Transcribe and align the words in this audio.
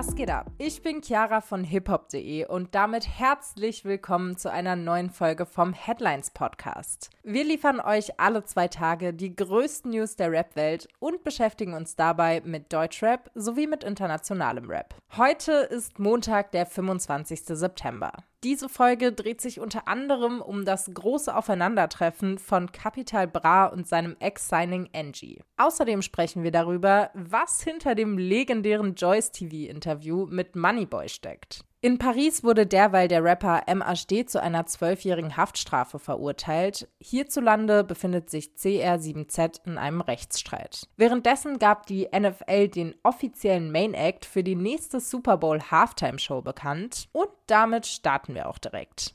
Was 0.00 0.14
geht 0.14 0.30
ab? 0.30 0.50
Ich 0.56 0.80
bin 0.80 1.02
Chiara 1.02 1.42
von 1.42 1.62
hiphop.de 1.62 2.46
und 2.46 2.74
damit 2.74 3.06
herzlich 3.06 3.84
willkommen 3.84 4.38
zu 4.38 4.50
einer 4.50 4.74
neuen 4.74 5.10
Folge 5.10 5.44
vom 5.44 5.74
Headlines 5.74 6.30
Podcast. 6.30 7.10
Wir 7.22 7.44
liefern 7.44 7.80
euch 7.80 8.18
alle 8.18 8.42
zwei 8.44 8.66
Tage 8.66 9.12
die 9.12 9.36
größten 9.36 9.90
News 9.90 10.16
der 10.16 10.32
Rap-Welt 10.32 10.88
und 11.00 11.22
beschäftigen 11.22 11.74
uns 11.74 11.96
dabei 11.96 12.40
mit 12.46 12.72
Deutschrap 12.72 13.30
sowie 13.34 13.66
mit 13.66 13.84
internationalem 13.84 14.70
Rap. 14.70 14.94
Heute 15.18 15.52
ist 15.52 15.98
Montag, 15.98 16.50
der 16.52 16.64
25. 16.64 17.42
September. 17.44 18.12
Diese 18.42 18.70
Folge 18.70 19.12
dreht 19.12 19.42
sich 19.42 19.60
unter 19.60 19.86
anderem 19.86 20.40
um 20.40 20.64
das 20.64 20.90
große 20.94 21.36
Aufeinandertreffen 21.36 22.38
von 22.38 22.72
Capital 22.72 23.28
Bra 23.28 23.66
und 23.66 23.86
seinem 23.86 24.16
Ex-Signing 24.18 24.88
Angie. 24.94 25.42
Außerdem 25.58 26.00
sprechen 26.00 26.42
wir 26.42 26.50
darüber, 26.50 27.10
was 27.12 27.62
hinter 27.62 27.94
dem 27.94 28.16
legendären 28.16 28.94
Joyce 28.94 29.32
TV-Interview 29.32 30.24
mit 30.24 30.56
Moneyboy 30.56 31.10
steckt. 31.10 31.66
In 31.82 31.96
Paris 31.96 32.44
wurde 32.44 32.66
derweil 32.66 33.08
der 33.08 33.24
Rapper 33.24 33.62
MHD 33.66 34.28
zu 34.28 34.42
einer 34.42 34.66
zwölfjährigen 34.66 35.38
Haftstrafe 35.38 35.98
verurteilt. 35.98 36.88
Hierzulande 37.00 37.84
befindet 37.84 38.28
sich 38.28 38.50
CR7Z 38.54 39.64
in 39.64 39.78
einem 39.78 40.02
Rechtsstreit. 40.02 40.88
Währenddessen 40.98 41.58
gab 41.58 41.86
die 41.86 42.06
NFL 42.14 42.68
den 42.68 42.94
offiziellen 43.02 43.72
Main 43.72 43.94
Act 43.94 44.26
für 44.26 44.42
die 44.44 44.56
nächste 44.56 45.00
Super 45.00 45.38
Bowl 45.38 45.58
Halftime 45.70 46.18
Show 46.18 46.42
bekannt. 46.42 47.08
Und 47.12 47.30
damit 47.46 47.86
starten 47.86 48.34
wir 48.34 48.50
auch 48.50 48.58
direkt. 48.58 49.14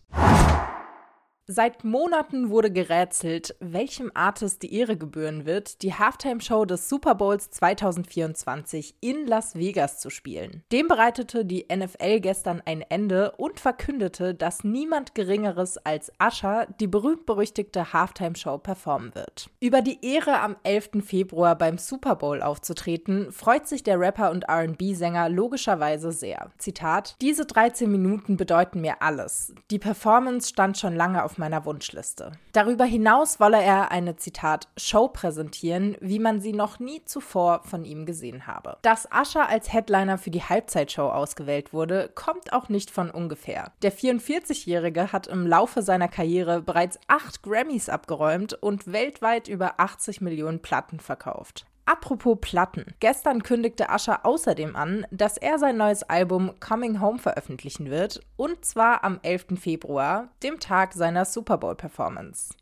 Seit 1.47 1.83
Monaten 1.83 2.49
wurde 2.49 2.71
gerätselt, 2.71 3.55
welchem 3.59 4.09
Artist 4.15 4.63
die 4.63 4.73
Ehre 4.73 4.97
gebühren 4.97 5.45
wird, 5.45 5.83
die 5.83 5.93
Halftime-Show 5.93 6.65
des 6.65 6.89
Super 6.89 7.13
Bowls 7.13 7.51
2024 7.51 8.95
in 8.99 9.27
Las 9.27 9.53
Vegas 9.53 9.99
zu 9.99 10.09
spielen. 10.09 10.63
Dem 10.71 10.87
bereitete 10.87 11.45
die 11.45 11.67
NFL 11.71 12.21
gestern 12.21 12.63
ein 12.65 12.81
Ende 12.81 13.33
und 13.33 13.59
verkündete, 13.59 14.33
dass 14.33 14.63
niemand 14.63 15.13
Geringeres 15.13 15.77
als 15.77 16.11
Usher 16.19 16.65
die 16.79 16.87
berühmt-berüchtigte 16.87 17.93
Halftime-Show 17.93 18.57
performen 18.57 19.13
wird. 19.13 19.51
Über 19.59 19.83
die 19.83 20.03
Ehre 20.03 20.39
am 20.39 20.55
11. 20.63 21.03
Februar 21.05 21.55
beim 21.55 21.77
Super 21.77 22.15
Bowl 22.15 22.41
aufzutreten, 22.41 23.31
freut 23.31 23.67
sich 23.67 23.83
der 23.83 23.99
Rapper 23.99 24.31
und 24.31 24.49
RB-Sänger 24.49 25.29
logischerweise 25.29 26.11
sehr. 26.11 26.49
Zitat: 26.57 27.15
Diese 27.21 27.45
13 27.45 27.91
Minuten 27.91 28.35
bedeuten 28.35 28.81
mir 28.81 29.03
alles. 29.03 29.53
Die 29.69 29.77
Performance 29.77 30.49
stand 30.49 30.79
schon 30.79 30.95
lange 30.95 31.23
auf 31.23 31.34
meiner 31.37 31.65
Wunschliste. 31.65 32.31
Darüber 32.53 32.85
hinaus 32.85 33.39
wolle 33.39 33.61
er 33.61 33.91
eine 33.91 34.15
Zitat 34.15 34.67
Show 34.77 35.07
präsentieren, 35.07 35.97
wie 35.99 36.19
man 36.19 36.41
sie 36.41 36.53
noch 36.53 36.79
nie 36.79 37.03
zuvor 37.05 37.61
von 37.63 37.85
ihm 37.85 38.05
gesehen 38.05 38.47
habe. 38.47 38.77
Dass 38.81 39.11
Ascher 39.11 39.47
als 39.47 39.71
Headliner 39.71 40.17
für 40.17 40.31
die 40.31 40.43
Halbzeitshow 40.43 41.09
ausgewählt 41.09 41.73
wurde, 41.73 42.09
kommt 42.15 42.53
auch 42.53 42.69
nicht 42.69 42.91
von 42.91 43.09
ungefähr. 43.09 43.71
Der 43.81 43.93
44-Jährige 43.93 45.11
hat 45.11 45.27
im 45.27 45.45
Laufe 45.47 45.81
seiner 45.81 46.07
Karriere 46.07 46.61
bereits 46.61 46.99
acht 47.07 47.43
Grammys 47.43 47.89
abgeräumt 47.89 48.53
und 48.53 48.91
weltweit 48.91 49.47
über 49.47 49.79
80 49.79 50.21
Millionen 50.21 50.61
Platten 50.61 50.99
verkauft. 50.99 51.65
Apropos 51.87 52.37
Platten. 52.41 52.95
Gestern 52.99 53.43
kündigte 53.43 53.89
Ascher 53.89 54.25
außerdem 54.25 54.75
an, 54.75 55.05
dass 55.11 55.37
er 55.37 55.59
sein 55.59 55.77
neues 55.77 56.01
Album 56.01 56.59
Coming 56.59 56.99
Home 56.99 57.19
veröffentlichen 57.19 57.91
wird, 57.91 58.21
und 58.37 58.65
zwar 58.65 59.03
am 59.03 59.19
11. 59.21 59.59
Februar, 59.59 60.29
dem 60.41 60.59
Tag 60.59 60.93
seiner 60.93 61.25
Super 61.25 61.59
Bowl-Performance. 61.59 62.55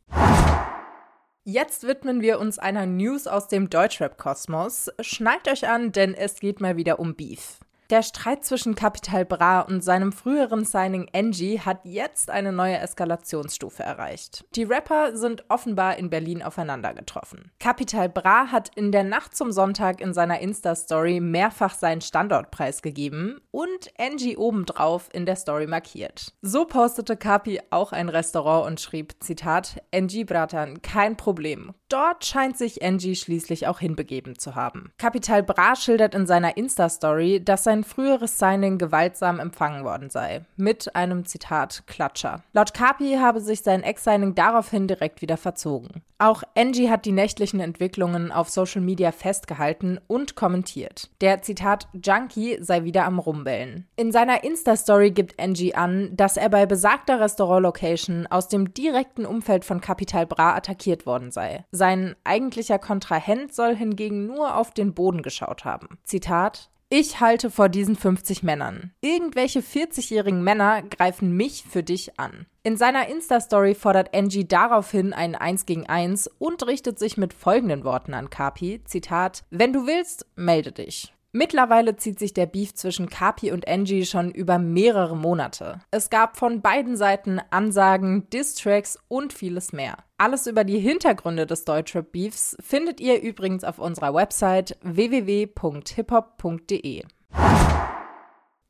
Jetzt 1.45 1.87
widmen 1.87 2.21
wir 2.21 2.39
uns 2.39 2.59
einer 2.59 2.85
News 2.85 3.27
aus 3.27 3.47
dem 3.47 3.69
Deutschrap-Kosmos. 3.69 4.91
Schnallt 4.99 5.47
euch 5.47 5.67
an, 5.69 5.93
denn 5.93 6.13
es 6.13 6.41
geht 6.41 6.59
mal 6.59 6.75
wieder 6.75 6.99
um 6.99 7.15
Beef. 7.15 7.59
Der 7.93 8.01
Streit 8.01 8.43
zwischen 8.43 8.73
Capital 8.73 9.23
Bra 9.23 9.59
und 9.61 9.83
seinem 9.83 10.11
früheren 10.11 10.65
Signing 10.65 11.11
Angie 11.13 11.59
hat 11.59 11.81
jetzt 11.83 12.31
eine 12.31 12.51
neue 12.51 12.79
Eskalationsstufe 12.79 13.83
erreicht. 13.83 14.45
Die 14.55 14.63
Rapper 14.63 15.15
sind 15.15 15.43
offenbar 15.47 15.97
in 15.99 16.09
Berlin 16.09 16.41
aufeinander 16.41 16.95
getroffen. 16.95 17.51
Capital 17.59 18.09
Bra 18.09 18.47
hat 18.47 18.71
in 18.75 18.91
der 18.91 19.03
Nacht 19.03 19.37
zum 19.37 19.51
Sonntag 19.51 20.01
in 20.01 20.15
seiner 20.15 20.39
Insta-Story 20.39 21.19
mehrfach 21.19 21.75
seinen 21.75 22.01
Standortpreis 22.01 22.81
gegeben 22.81 23.39
und 23.51 23.91
Angie 23.99 24.37
obendrauf 24.37 25.09
in 25.13 25.27
der 25.27 25.35
Story 25.35 25.67
markiert. 25.67 26.33
So 26.41 26.65
postete 26.65 27.15
Capi 27.15 27.61
auch 27.69 27.91
ein 27.91 28.09
Restaurant 28.09 28.65
und 28.65 28.81
schrieb, 28.81 29.13
Zitat, 29.19 29.83
Angie 29.93 30.25
Bratan, 30.25 30.81
kein 30.81 31.15
Problem. 31.15 31.75
Dort 31.89 32.25
scheint 32.25 32.57
sich 32.57 32.83
Angie 32.83 33.15
schließlich 33.15 33.67
auch 33.67 33.77
hinbegeben 33.77 34.39
zu 34.39 34.55
haben. 34.55 34.91
Capital 34.97 35.43
Bra 35.43 35.75
schildert 35.75 36.15
in 36.15 36.25
seiner 36.25 36.57
Insta-Story, 36.57 37.43
dass 37.45 37.63
sein 37.63 37.82
früheres 37.83 38.39
Signing 38.39 38.77
gewaltsam 38.77 39.39
empfangen 39.39 39.83
worden 39.83 40.09
sei. 40.09 40.45
Mit 40.55 40.95
einem 40.95 41.25
Zitat 41.25 41.83
Klatscher. 41.87 42.43
Laut 42.53 42.73
Kapi 42.73 43.15
habe 43.19 43.41
sich 43.41 43.61
sein 43.61 43.83
Ex-Signing 43.83 44.35
daraufhin 44.35 44.87
direkt 44.87 45.21
wieder 45.21 45.37
verzogen. 45.37 46.01
Auch 46.23 46.43
Angie 46.55 46.89
hat 46.89 47.03
die 47.03 47.11
nächtlichen 47.11 47.59
Entwicklungen 47.59 48.31
auf 48.31 48.49
Social 48.49 48.81
Media 48.81 49.11
festgehalten 49.11 49.99
und 50.07 50.37
kommentiert. 50.37 51.09
Der 51.19 51.41
Zitat 51.41 51.89
Junkie 52.01 52.59
sei 52.61 52.85
wieder 52.85 53.03
am 53.03 53.19
Rumbellen. 53.19 53.87
In 53.97 54.13
seiner 54.13 54.45
Insta-Story 54.45 55.11
gibt 55.11 55.37
Angie 55.37 55.75
an, 55.75 56.15
dass 56.15 56.37
er 56.37 56.47
bei 56.47 56.65
besagter 56.65 57.19
Restaurant-Location 57.19 58.27
aus 58.27 58.47
dem 58.47 58.73
direkten 58.73 59.25
Umfeld 59.25 59.65
von 59.65 59.81
Capital 59.81 60.25
Bra 60.25 60.55
attackiert 60.55 61.05
worden 61.05 61.31
sei. 61.31 61.65
Sein 61.71 62.15
eigentlicher 62.23 62.79
Kontrahent 62.79 63.53
soll 63.53 63.75
hingegen 63.75 64.25
nur 64.25 64.55
auf 64.55 64.71
den 64.71 64.93
Boden 64.93 65.23
geschaut 65.23 65.65
haben. 65.65 65.99
Zitat 66.05 66.69
ich 66.95 67.19
halte 67.19 67.49
vor 67.49 67.69
diesen 67.69 67.95
50 67.95 68.43
Männern. 68.43 68.91
Irgendwelche 69.01 69.61
40-jährigen 69.61 70.43
Männer 70.43 70.83
greifen 70.83 71.35
mich 71.35 71.63
für 71.67 71.81
dich 71.81 72.19
an. 72.19 72.45
In 72.61 72.77
seiner 72.77 73.07
Insta-Story 73.07 73.73
fordert 73.73 74.15
Angie 74.15 74.47
daraufhin 74.47 75.11
ein 75.11 75.33
1 75.33 75.65
gegen 75.65 75.87
1 75.87 76.29
und 76.37 76.67
richtet 76.67 76.99
sich 76.99 77.17
mit 77.17 77.33
folgenden 77.33 77.83
Worten 77.83 78.13
an 78.13 78.29
Kapi, 78.29 78.81
Zitat, 78.85 79.43
Wenn 79.49 79.73
du 79.73 79.87
willst, 79.87 80.27
melde 80.35 80.71
dich. 80.71 81.11
Mittlerweile 81.31 81.95
zieht 81.95 82.19
sich 82.19 82.35
der 82.35 82.45
Beef 82.45 82.75
zwischen 82.75 83.09
Kapi 83.09 83.51
und 83.51 83.67
Angie 83.67 84.05
schon 84.05 84.29
über 84.29 84.59
mehrere 84.59 85.17
Monate. 85.17 85.81
Es 85.89 86.11
gab 86.11 86.37
von 86.37 86.61
beiden 86.61 86.95
Seiten 86.95 87.41
Ansagen, 87.49 88.29
Distracks 88.29 88.99
und 89.07 89.33
vieles 89.33 89.73
mehr. 89.73 89.97
Alles 90.23 90.47
über 90.47 90.63
die 90.63 90.79
Hintergründe 90.79 91.45
des 91.45 91.65
Deutschrap-Beefs 91.65 92.55
findet 92.61 93.01
ihr 93.01 93.21
übrigens 93.21 93.65
auf 93.65 93.77
unserer 93.77 94.13
Website 94.13 94.77
www.hiphop.de. 94.81 95.43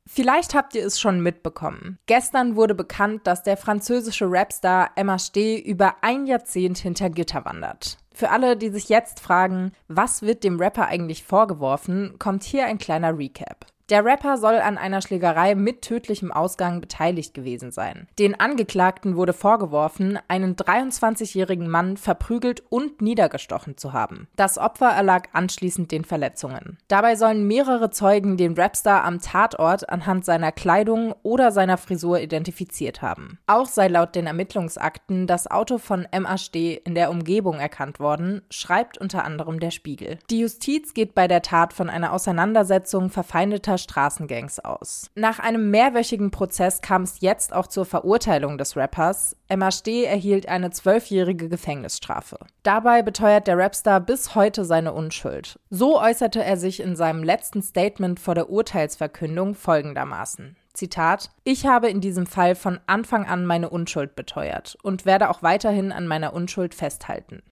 Vielleicht 0.04 0.54
habt 0.56 0.74
ihr 0.74 0.84
es 0.84 0.98
schon 0.98 1.20
mitbekommen. 1.20 2.00
Gestern 2.06 2.56
wurde 2.56 2.74
bekannt, 2.74 3.28
dass 3.28 3.44
der 3.44 3.56
französische 3.56 4.26
Rapstar 4.28 4.90
Steh 5.20 5.60
über 5.60 5.94
ein 6.00 6.26
Jahrzehnt 6.26 6.78
hinter 6.78 7.08
Gitter 7.08 7.44
wandert. 7.44 7.98
Für 8.12 8.30
alle, 8.30 8.56
die 8.56 8.70
sich 8.70 8.88
jetzt 8.88 9.20
fragen, 9.20 9.70
was 9.86 10.22
wird 10.22 10.42
dem 10.42 10.58
Rapper 10.58 10.88
eigentlich 10.88 11.22
vorgeworfen, 11.22 12.16
kommt 12.18 12.42
hier 12.42 12.66
ein 12.66 12.78
kleiner 12.78 13.16
Recap. 13.16 13.66
Der 13.90 14.02
Rapper 14.02 14.38
soll 14.38 14.54
an 14.54 14.78
einer 14.78 15.02
Schlägerei 15.02 15.54
mit 15.54 15.82
tödlichem 15.82 16.32
Ausgang 16.32 16.80
beteiligt 16.80 17.34
gewesen 17.34 17.70
sein. 17.70 18.08
Den 18.18 18.40
Angeklagten 18.40 19.14
wurde 19.14 19.34
vorgeworfen, 19.34 20.18
einen 20.26 20.56
23-jährigen 20.56 21.68
Mann 21.68 21.98
verprügelt 21.98 22.62
und 22.70 23.02
niedergestochen 23.02 23.76
zu 23.76 23.92
haben. 23.92 24.26
Das 24.36 24.56
Opfer 24.56 24.88
erlag 24.88 25.24
anschließend 25.34 25.92
den 25.92 26.06
Verletzungen. 26.06 26.78
Dabei 26.88 27.14
sollen 27.14 27.46
mehrere 27.46 27.90
Zeugen 27.90 28.38
den 28.38 28.54
Rapstar 28.54 29.04
am 29.04 29.20
Tatort 29.20 29.90
anhand 29.90 30.24
seiner 30.24 30.50
Kleidung 30.50 31.14
oder 31.22 31.52
seiner 31.52 31.76
Frisur 31.76 32.20
identifiziert 32.20 33.02
haben. 33.02 33.38
Auch 33.46 33.66
sei 33.66 33.88
laut 33.88 34.14
den 34.14 34.26
Ermittlungsakten 34.26 35.26
das 35.26 35.50
Auto 35.50 35.76
von 35.76 36.06
MHD 36.10 36.80
in 36.86 36.94
der 36.94 37.10
Umgebung 37.10 37.58
erkannt 37.58 38.00
worden, 38.00 38.40
schreibt 38.48 38.96
unter 38.96 39.24
anderem 39.24 39.60
der 39.60 39.70
Spiegel. 39.70 40.18
Die 40.30 40.40
Justiz 40.40 40.94
geht 40.94 41.14
bei 41.14 41.28
der 41.28 41.42
Tat 41.42 41.74
von 41.74 41.90
einer 41.90 42.14
Auseinandersetzung 42.14 43.10
verfeindeter 43.10 43.73
unter 43.74 43.78
Straßengangs 43.78 44.60
aus. 44.60 45.10
Nach 45.14 45.38
einem 45.38 45.70
mehrwöchigen 45.70 46.30
Prozess 46.30 46.80
kam 46.80 47.02
es 47.02 47.20
jetzt 47.20 47.52
auch 47.52 47.66
zur 47.66 47.84
Verurteilung 47.84 48.58
des 48.58 48.76
Rappers. 48.76 49.36
Steh 49.70 50.04
erhielt 50.04 50.48
eine 50.48 50.70
zwölfjährige 50.70 51.48
Gefängnisstrafe. 51.48 52.38
Dabei 52.62 53.02
beteuert 53.02 53.46
der 53.46 53.58
Rapstar 53.58 54.00
bis 54.00 54.34
heute 54.34 54.64
seine 54.64 54.92
Unschuld. 54.92 55.58
So 55.70 56.00
äußerte 56.00 56.44
er 56.44 56.56
sich 56.56 56.80
in 56.80 56.96
seinem 56.96 57.22
letzten 57.22 57.62
Statement 57.62 58.20
vor 58.20 58.34
der 58.34 58.50
Urteilsverkündung 58.50 59.54
folgendermaßen. 59.54 60.56
Zitat, 60.74 61.30
ich 61.44 61.66
habe 61.66 61.88
in 61.88 62.00
diesem 62.00 62.26
Fall 62.26 62.54
von 62.54 62.80
Anfang 62.86 63.26
an 63.26 63.46
meine 63.46 63.70
Unschuld 63.70 64.16
beteuert 64.16 64.76
und 64.82 65.06
werde 65.06 65.30
auch 65.30 65.42
weiterhin 65.42 65.92
an 65.92 66.06
meiner 66.06 66.32
Unschuld 66.32 66.74
festhalten. 66.74 67.42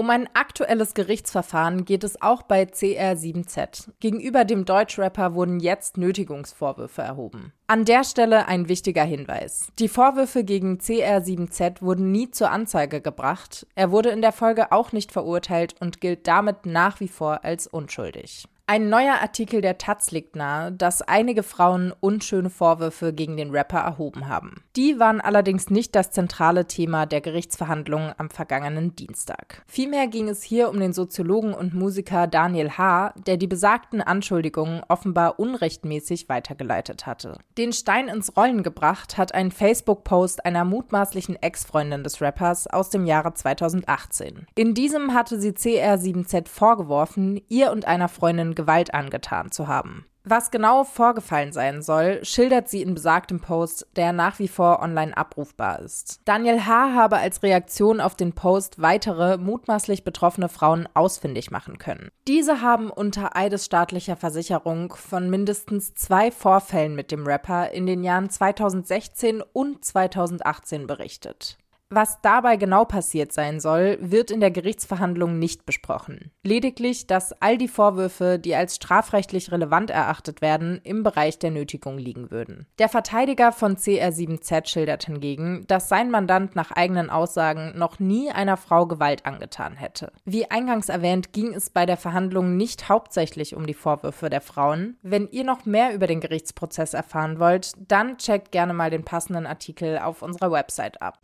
Um 0.00 0.08
ein 0.08 0.30
aktuelles 0.32 0.94
Gerichtsverfahren 0.94 1.84
geht 1.84 2.04
es 2.04 2.22
auch 2.22 2.40
bei 2.40 2.62
CR7Z. 2.62 3.90
Gegenüber 4.00 4.46
dem 4.46 4.64
Deutschrapper 4.64 5.34
wurden 5.34 5.60
jetzt 5.60 5.98
Nötigungsvorwürfe 5.98 7.02
erhoben. 7.02 7.52
An 7.66 7.84
der 7.84 8.04
Stelle 8.04 8.48
ein 8.48 8.70
wichtiger 8.70 9.04
Hinweis. 9.04 9.68
Die 9.78 9.88
Vorwürfe 9.88 10.42
gegen 10.42 10.78
CR7Z 10.78 11.82
wurden 11.82 12.12
nie 12.12 12.30
zur 12.30 12.50
Anzeige 12.50 13.02
gebracht. 13.02 13.66
Er 13.74 13.90
wurde 13.90 14.08
in 14.08 14.22
der 14.22 14.32
Folge 14.32 14.72
auch 14.72 14.92
nicht 14.92 15.12
verurteilt 15.12 15.74
und 15.80 16.00
gilt 16.00 16.26
damit 16.26 16.64
nach 16.64 17.00
wie 17.00 17.08
vor 17.08 17.44
als 17.44 17.66
unschuldig. 17.66 18.46
Ein 18.70 18.88
neuer 18.88 19.20
Artikel 19.20 19.62
der 19.62 19.78
Taz 19.78 20.12
legt 20.12 20.36
nahe, 20.36 20.70
dass 20.70 21.02
einige 21.02 21.42
Frauen 21.42 21.92
unschöne 21.98 22.50
Vorwürfe 22.50 23.12
gegen 23.12 23.36
den 23.36 23.50
Rapper 23.50 23.80
erhoben 23.80 24.28
haben. 24.28 24.62
Die 24.76 25.00
waren 25.00 25.20
allerdings 25.20 25.70
nicht 25.70 25.96
das 25.96 26.12
zentrale 26.12 26.68
Thema 26.68 27.04
der 27.04 27.20
Gerichtsverhandlungen 27.20 28.12
am 28.16 28.30
vergangenen 28.30 28.94
Dienstag. 28.94 29.64
Vielmehr 29.66 30.06
ging 30.06 30.28
es 30.28 30.44
hier 30.44 30.68
um 30.68 30.78
den 30.78 30.92
Soziologen 30.92 31.52
und 31.52 31.74
Musiker 31.74 32.28
Daniel 32.28 32.78
H., 32.78 33.12
der 33.26 33.38
die 33.38 33.48
besagten 33.48 34.02
Anschuldigungen 34.02 34.82
offenbar 34.86 35.40
unrechtmäßig 35.40 36.28
weitergeleitet 36.28 37.06
hatte. 37.06 37.38
Den 37.58 37.72
Stein 37.72 38.06
ins 38.06 38.36
Rollen 38.36 38.62
gebracht 38.62 39.18
hat 39.18 39.34
ein 39.34 39.50
Facebook-Post 39.50 40.44
einer 40.46 40.64
mutmaßlichen 40.64 41.34
Ex-Freundin 41.42 42.04
des 42.04 42.22
Rappers 42.22 42.68
aus 42.68 42.88
dem 42.90 43.04
Jahre 43.04 43.34
2018. 43.34 44.46
In 44.54 44.74
diesem 44.74 45.12
hatte 45.12 45.40
sie 45.40 45.50
CR7Z 45.50 46.46
vorgeworfen, 46.46 47.40
ihr 47.48 47.72
und 47.72 47.88
einer 47.88 48.08
Freundin 48.08 48.54
Gewalt 48.60 48.92
angetan 48.92 49.50
zu 49.50 49.68
haben. 49.68 50.04
Was 50.22 50.50
genau 50.50 50.84
vorgefallen 50.84 51.52
sein 51.52 51.80
soll, 51.80 52.22
schildert 52.26 52.68
sie 52.68 52.82
in 52.82 52.94
besagtem 52.94 53.40
Post, 53.40 53.86
der 53.96 54.12
nach 54.12 54.38
wie 54.38 54.48
vor 54.48 54.82
online 54.82 55.16
abrufbar 55.16 55.78
ist. 55.78 56.20
Daniel 56.26 56.66
H. 56.66 56.92
habe 56.92 57.16
als 57.16 57.42
Reaktion 57.42 58.02
auf 58.02 58.16
den 58.16 58.34
Post 58.34 58.82
weitere 58.82 59.38
mutmaßlich 59.38 60.04
betroffene 60.04 60.50
Frauen 60.50 60.86
ausfindig 60.92 61.50
machen 61.50 61.78
können. 61.78 62.10
Diese 62.28 62.60
haben 62.60 62.90
unter 62.90 63.34
eidesstaatlicher 63.34 64.16
Versicherung 64.16 64.94
von 64.94 65.30
mindestens 65.30 65.94
zwei 65.94 66.30
Vorfällen 66.30 66.94
mit 66.94 67.10
dem 67.12 67.26
Rapper 67.26 67.70
in 67.70 67.86
den 67.86 68.04
Jahren 68.04 68.28
2016 68.28 69.42
und 69.54 69.82
2018 69.82 70.86
berichtet. 70.86 71.56
Was 71.92 72.20
dabei 72.22 72.56
genau 72.56 72.84
passiert 72.84 73.32
sein 73.32 73.58
soll, 73.58 73.98
wird 74.00 74.30
in 74.30 74.38
der 74.38 74.52
Gerichtsverhandlung 74.52 75.40
nicht 75.40 75.66
besprochen. 75.66 76.30
Lediglich, 76.44 77.08
dass 77.08 77.32
all 77.42 77.58
die 77.58 77.66
Vorwürfe, 77.66 78.38
die 78.38 78.54
als 78.54 78.76
strafrechtlich 78.76 79.50
relevant 79.50 79.90
erachtet 79.90 80.40
werden, 80.40 80.80
im 80.84 81.02
Bereich 81.02 81.40
der 81.40 81.50
Nötigung 81.50 81.98
liegen 81.98 82.30
würden. 82.30 82.68
Der 82.78 82.88
Verteidiger 82.88 83.50
von 83.50 83.76
CR7Z 83.76 84.68
schildert 84.68 85.06
hingegen, 85.06 85.64
dass 85.66 85.88
sein 85.88 86.12
Mandant 86.12 86.54
nach 86.54 86.70
eigenen 86.70 87.10
Aussagen 87.10 87.76
noch 87.76 87.98
nie 87.98 88.30
einer 88.30 88.56
Frau 88.56 88.86
Gewalt 88.86 89.26
angetan 89.26 89.74
hätte. 89.74 90.12
Wie 90.24 90.48
eingangs 90.48 90.90
erwähnt, 90.90 91.32
ging 91.32 91.54
es 91.54 91.70
bei 91.70 91.86
der 91.86 91.96
Verhandlung 91.96 92.56
nicht 92.56 92.88
hauptsächlich 92.88 93.56
um 93.56 93.66
die 93.66 93.74
Vorwürfe 93.74 94.30
der 94.30 94.42
Frauen. 94.42 94.96
Wenn 95.02 95.28
ihr 95.32 95.42
noch 95.42 95.64
mehr 95.66 95.92
über 95.92 96.06
den 96.06 96.20
Gerichtsprozess 96.20 96.94
erfahren 96.94 97.40
wollt, 97.40 97.72
dann 97.88 98.16
checkt 98.18 98.52
gerne 98.52 98.74
mal 98.74 98.90
den 98.90 99.04
passenden 99.04 99.46
Artikel 99.46 99.98
auf 99.98 100.22
unserer 100.22 100.52
Website 100.52 101.02
ab. 101.02 101.18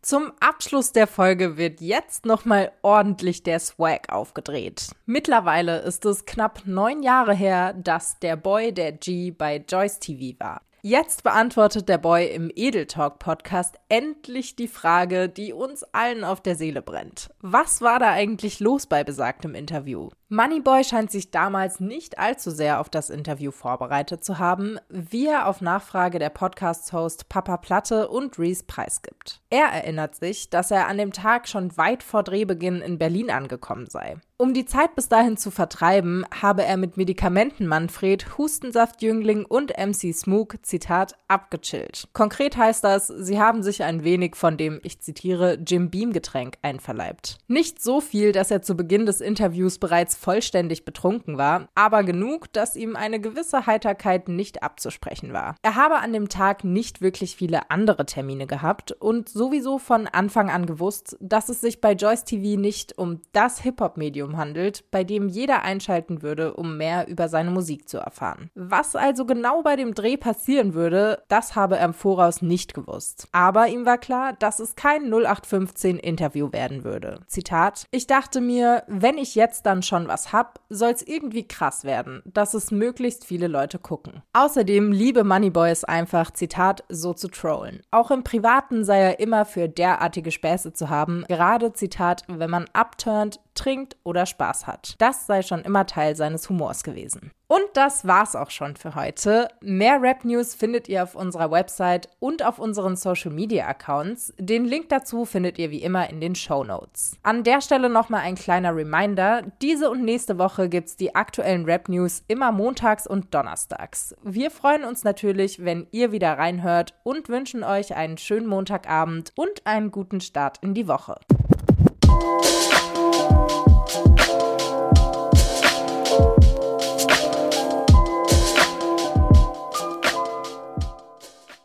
Zum 0.00 0.32
Abschluss 0.38 0.92
der 0.92 1.08
Folge 1.08 1.56
wird 1.56 1.80
jetzt 1.80 2.24
nochmal 2.24 2.70
ordentlich 2.82 3.42
der 3.42 3.58
Swag 3.58 4.12
aufgedreht. 4.12 4.90
Mittlerweile 5.06 5.80
ist 5.80 6.04
es 6.04 6.24
knapp 6.24 6.62
neun 6.66 7.02
Jahre 7.02 7.34
her, 7.34 7.72
dass 7.72 8.18
der 8.20 8.36
Boy 8.36 8.72
der 8.72 8.92
G 8.92 9.32
bei 9.32 9.56
Joyce 9.56 9.98
TV 9.98 10.38
war. 10.38 10.62
Jetzt 10.82 11.24
beantwortet 11.24 11.88
der 11.88 11.98
Boy 11.98 12.28
im 12.28 12.52
Edel 12.54 12.86
Talk 12.86 13.18
Podcast 13.18 13.74
endlich 13.88 14.54
die 14.54 14.68
Frage, 14.68 15.28
die 15.28 15.52
uns 15.52 15.82
allen 15.92 16.22
auf 16.22 16.40
der 16.40 16.54
Seele 16.54 16.82
brennt. 16.82 17.30
Was 17.40 17.82
war 17.82 17.98
da 17.98 18.12
eigentlich 18.12 18.60
los 18.60 18.86
bei 18.86 19.02
besagtem 19.02 19.56
Interview? 19.56 20.10
Moneyboy 20.30 20.84
scheint 20.84 21.10
sich 21.10 21.30
damals 21.30 21.80
nicht 21.80 22.18
allzu 22.18 22.50
sehr 22.50 22.80
auf 22.80 22.90
das 22.90 23.08
Interview 23.08 23.50
vorbereitet 23.50 24.22
zu 24.22 24.38
haben, 24.38 24.78
wie 24.90 25.26
er 25.26 25.46
auf 25.46 25.62
Nachfrage 25.62 26.18
der 26.18 26.28
Podcast-Host 26.28 27.30
Papa 27.30 27.56
Platte 27.56 28.08
und 28.08 28.38
Reese 28.38 28.64
preisgibt. 28.66 29.40
Er 29.48 29.68
erinnert 29.68 30.16
sich, 30.16 30.50
dass 30.50 30.70
er 30.70 30.86
an 30.86 30.98
dem 30.98 31.14
Tag 31.14 31.48
schon 31.48 31.74
weit 31.78 32.02
vor 32.02 32.24
Drehbeginn 32.24 32.82
in 32.82 32.98
Berlin 32.98 33.30
angekommen 33.30 33.86
sei. 33.86 34.18
Um 34.40 34.54
die 34.54 34.66
Zeit 34.66 34.94
bis 34.94 35.08
dahin 35.08 35.36
zu 35.36 35.50
vertreiben, 35.50 36.24
habe 36.42 36.62
er 36.62 36.76
mit 36.76 36.96
Medikamenten 36.96 37.66
Manfred, 37.66 38.38
Hustensaftjüngling 38.38 39.44
und 39.44 39.72
MC 39.76 40.14
Smook, 40.14 40.58
Zitat, 40.62 41.16
abgechillt. 41.26 42.06
Konkret 42.12 42.56
heißt 42.56 42.84
das, 42.84 43.08
sie 43.08 43.40
haben 43.40 43.64
sich 43.64 43.82
ein 43.82 44.04
wenig 44.04 44.36
von 44.36 44.56
dem, 44.56 44.78
ich 44.84 45.00
zitiere, 45.00 45.58
Jim 45.66 45.90
Beam 45.90 46.12
Getränk 46.12 46.56
einverleibt. 46.62 47.38
Nicht 47.48 47.82
so 47.82 48.00
viel, 48.00 48.30
dass 48.30 48.52
er 48.52 48.62
zu 48.62 48.76
Beginn 48.76 49.06
des 49.06 49.20
Interviews 49.20 49.78
bereits 49.78 50.14
vollständig 50.18 50.84
betrunken 50.84 51.38
war, 51.38 51.68
aber 51.74 52.02
genug, 52.02 52.52
dass 52.52 52.76
ihm 52.76 52.96
eine 52.96 53.20
gewisse 53.20 53.66
Heiterkeit 53.66 54.28
nicht 54.28 54.62
abzusprechen 54.62 55.32
war. 55.32 55.56
Er 55.62 55.76
habe 55.76 55.96
an 55.96 56.12
dem 56.12 56.28
Tag 56.28 56.64
nicht 56.64 57.00
wirklich 57.00 57.36
viele 57.36 57.70
andere 57.70 58.06
Termine 58.06 58.46
gehabt 58.46 58.92
und 58.92 59.28
sowieso 59.28 59.78
von 59.78 60.06
Anfang 60.06 60.50
an 60.50 60.66
gewusst, 60.66 61.16
dass 61.20 61.48
es 61.48 61.60
sich 61.60 61.80
bei 61.80 61.92
Joyce 61.92 62.24
TV 62.24 62.60
nicht 62.60 62.98
um 62.98 63.20
das 63.32 63.60
Hip-Hop-Medium 63.60 64.36
handelt, 64.36 64.90
bei 64.90 65.04
dem 65.04 65.28
jeder 65.28 65.62
einschalten 65.62 66.22
würde, 66.22 66.54
um 66.54 66.76
mehr 66.76 67.08
über 67.08 67.28
seine 67.28 67.50
Musik 67.50 67.88
zu 67.88 67.98
erfahren. 67.98 68.50
Was 68.54 68.96
also 68.96 69.24
genau 69.24 69.62
bei 69.62 69.76
dem 69.76 69.94
Dreh 69.94 70.16
passieren 70.16 70.74
würde, 70.74 71.22
das 71.28 71.54
habe 71.54 71.76
er 71.76 71.84
im 71.84 71.94
Voraus 71.94 72.42
nicht 72.42 72.74
gewusst. 72.74 73.28
Aber 73.32 73.68
ihm 73.68 73.86
war 73.86 73.98
klar, 73.98 74.32
dass 74.32 74.58
es 74.58 74.74
kein 74.74 75.12
0815 75.12 75.98
Interview 75.98 76.52
werden 76.52 76.84
würde. 76.84 77.20
Zitat: 77.26 77.86
Ich 77.90 78.06
dachte 78.06 78.40
mir, 78.40 78.82
wenn 78.86 79.18
ich 79.18 79.34
jetzt 79.34 79.66
dann 79.66 79.82
schon 79.82 80.07
was 80.08 80.32
hab, 80.32 80.60
soll's 80.68 81.02
irgendwie 81.02 81.46
krass 81.46 81.84
werden, 81.84 82.22
dass 82.26 82.54
es 82.54 82.70
möglichst 82.70 83.24
viele 83.24 83.46
Leute 83.46 83.78
gucken. 83.78 84.22
Außerdem 84.32 84.90
liebe 84.90 85.24
Moneyboy 85.24 85.70
es 85.70 85.84
einfach, 85.84 86.32
Zitat, 86.32 86.84
so 86.88 87.14
zu 87.14 87.28
trollen. 87.28 87.82
Auch 87.90 88.10
im 88.10 88.24
Privaten 88.24 88.84
sei 88.84 88.98
er 88.98 89.20
immer 89.20 89.44
für 89.44 89.68
derartige 89.68 90.30
Späße 90.30 90.72
zu 90.72 90.88
haben, 90.88 91.24
gerade 91.28 91.72
Zitat, 91.72 92.24
wenn 92.26 92.50
man 92.50 92.66
upturnt, 92.72 93.40
trinkt 93.58 93.96
oder 94.04 94.24
Spaß 94.24 94.66
hat. 94.66 94.94
Das 94.98 95.26
sei 95.26 95.42
schon 95.42 95.62
immer 95.62 95.86
Teil 95.86 96.16
seines 96.16 96.48
Humors 96.48 96.82
gewesen. 96.82 97.32
Und 97.50 97.64
das 97.72 98.06
war's 98.06 98.36
auch 98.36 98.50
schon 98.50 98.76
für 98.76 98.94
heute. 98.94 99.48
Mehr 99.62 100.02
Rap 100.02 100.22
News 100.26 100.54
findet 100.54 100.86
ihr 100.86 101.02
auf 101.02 101.14
unserer 101.14 101.50
Website 101.50 102.10
und 102.20 102.44
auf 102.44 102.58
unseren 102.58 102.94
Social 102.94 103.30
Media 103.30 103.66
Accounts. 103.66 104.34
Den 104.38 104.66
Link 104.66 104.90
dazu 104.90 105.24
findet 105.24 105.58
ihr 105.58 105.70
wie 105.70 105.82
immer 105.82 106.10
in 106.10 106.20
den 106.20 106.34
Show 106.34 106.62
Notes. 106.62 107.16
An 107.22 107.44
der 107.44 107.62
Stelle 107.62 107.88
nochmal 107.88 108.20
ein 108.20 108.34
kleiner 108.34 108.76
Reminder. 108.76 109.44
Diese 109.62 109.90
und 109.90 110.04
nächste 110.04 110.38
Woche 110.38 110.68
gibt's 110.68 110.96
die 110.96 111.14
aktuellen 111.14 111.64
Rap 111.64 111.88
News 111.88 112.22
immer 112.28 112.52
montags 112.52 113.06
und 113.06 113.34
donnerstags. 113.34 114.14
Wir 114.22 114.50
freuen 114.50 114.84
uns 114.84 115.02
natürlich, 115.02 115.64
wenn 115.64 115.86
ihr 115.90 116.12
wieder 116.12 116.36
reinhört 116.36 116.92
und 117.02 117.30
wünschen 117.30 117.64
euch 117.64 117.96
einen 117.96 118.18
schönen 118.18 118.46
Montagabend 118.46 119.32
und 119.36 119.66
einen 119.66 119.90
guten 119.90 120.20
Start 120.20 120.58
in 120.60 120.74
die 120.74 120.86
Woche. 120.86 121.18